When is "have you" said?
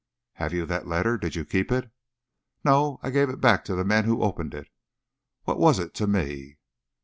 0.33-0.65